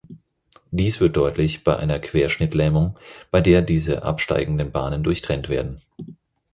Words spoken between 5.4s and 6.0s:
werden.